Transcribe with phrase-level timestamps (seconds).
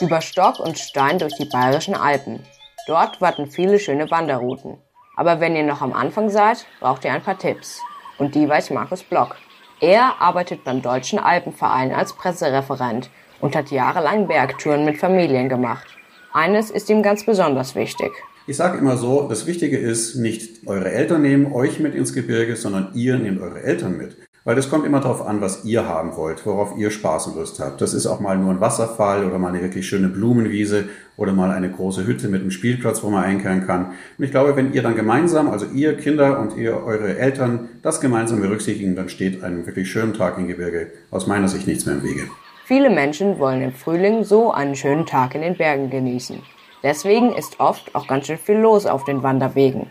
[0.00, 2.40] Über Stock und Stein durch die bayerischen Alpen.
[2.88, 4.78] Dort warten viele schöne Wanderrouten.
[5.16, 7.78] Aber wenn ihr noch am Anfang seid, braucht ihr ein paar Tipps.
[8.18, 9.36] Und die weiß Markus Block.
[9.80, 13.08] Er arbeitet beim Deutschen Alpenverein als Pressereferent
[13.40, 15.86] und hat jahrelang Bergtouren mit Familien gemacht.
[16.32, 18.10] Eines ist ihm ganz besonders wichtig.
[18.48, 22.56] Ich sage immer so, das Wichtige ist, nicht eure Eltern nehmen euch mit ins Gebirge,
[22.56, 24.16] sondern ihr nehmt eure Eltern mit.
[24.46, 27.60] Weil es kommt immer darauf an, was ihr haben wollt, worauf ihr Spaß und Lust
[27.60, 27.80] habt.
[27.80, 30.84] Das ist auch mal nur ein Wasserfall oder mal eine wirklich schöne Blumenwiese
[31.16, 33.92] oder mal eine große Hütte mit einem Spielplatz, wo man einkehren kann.
[34.18, 38.02] Und ich glaube, wenn ihr dann gemeinsam, also ihr Kinder und ihr eure Eltern, das
[38.02, 41.94] gemeinsam berücksichtigen, dann steht einem wirklich schönen Tag im Gebirge aus meiner Sicht nichts mehr
[41.94, 42.24] im Wege.
[42.66, 46.42] Viele Menschen wollen im Frühling so einen schönen Tag in den Bergen genießen.
[46.82, 49.86] Deswegen ist oft auch ganz schön viel los auf den Wanderwegen.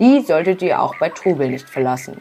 [0.00, 2.16] Die solltet ihr auch bei Trubel nicht verlassen.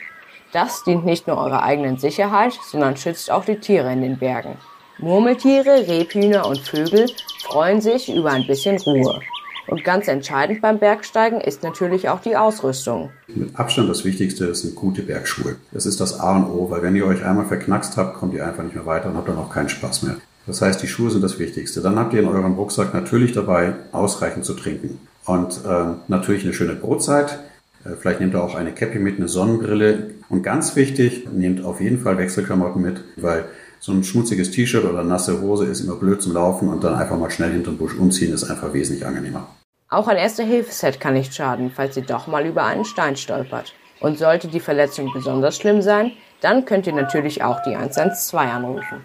[0.54, 4.56] Das dient nicht nur eurer eigenen Sicherheit, sondern schützt auch die Tiere in den Bergen.
[5.00, 7.08] Murmeltiere, Rebhühner und Vögel
[7.44, 9.20] freuen sich über ein bisschen Ruhe.
[9.68, 13.10] Und ganz entscheidend beim Bergsteigen ist natürlich auch die Ausrüstung.
[13.28, 15.56] Mit Abstand das Wichtigste sind gute Bergschuhe.
[15.72, 18.46] Das ist das A und O, weil wenn ihr euch einmal verknackst habt, kommt ihr
[18.46, 20.18] einfach nicht mehr weiter und habt dann auch keinen Spaß mehr.
[20.46, 21.82] Das heißt, die Schuhe sind das Wichtigste.
[21.82, 25.00] Dann habt ihr in eurem Rucksack natürlich dabei, ausreichend zu trinken.
[25.26, 27.40] Und äh, natürlich eine schöne Brotzeit.
[27.86, 30.12] Äh, vielleicht nehmt ihr auch eine Cappy mit, eine Sonnenbrille.
[30.30, 33.46] Und ganz wichtig, nehmt auf jeden Fall Wechselklamotten mit, weil
[33.80, 37.18] so ein schmutziges T-Shirt oder nasse Hose ist immer blöd zum Laufen und dann einfach
[37.18, 39.48] mal schnell hinterm Busch umziehen ist einfach wesentlich angenehmer.
[39.90, 43.74] Auch ein Erste-Hilfe-Set kann nicht schaden, falls ihr doch mal über einen Stein stolpert.
[44.00, 49.02] Und sollte die Verletzung besonders schlimm sein, dann könnt ihr natürlich auch die 112 anrufen.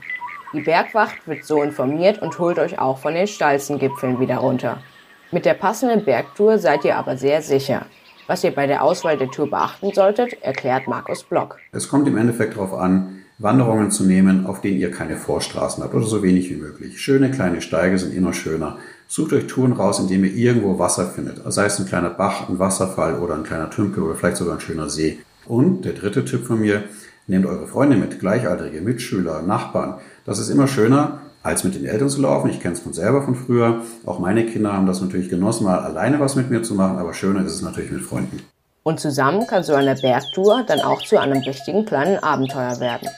[0.54, 4.82] Die Bergwacht wird so informiert und holt euch auch von den steilsten Gipfeln wieder runter.
[5.30, 7.84] Mit der passenden Bergtour seid ihr aber sehr sicher.
[8.28, 11.56] Was ihr bei der Auswahl der Tour beachten solltet, erklärt Markus Block.
[11.72, 15.94] Es kommt im Endeffekt darauf an, Wanderungen zu nehmen, auf denen ihr keine Vorstraßen habt
[15.94, 17.00] oder so wenig wie möglich.
[17.00, 18.76] Schöne kleine Steige sind immer schöner.
[19.06, 21.40] Sucht euch Touren raus, indem ihr irgendwo Wasser findet.
[21.50, 24.60] Sei es ein kleiner Bach, ein Wasserfall oder ein kleiner Tümpel oder vielleicht sogar ein
[24.60, 25.20] schöner See.
[25.46, 26.84] Und der dritte Tipp von mir,
[27.28, 29.94] nehmt eure Freunde mit, Gleichaltrige, Mitschüler, Nachbarn.
[30.26, 32.50] Das ist immer schöner, als mit den Eltern zu laufen.
[32.50, 33.82] Ich kenne es von selber von früher.
[34.06, 37.14] Auch meine Kinder haben das natürlich genossen, mal alleine was mit mir zu machen, aber
[37.14, 38.42] schöner ist es natürlich mit Freunden.
[38.82, 43.08] Und zusammen kann so eine Bergtour dann auch zu einem richtigen kleinen Abenteuer werden.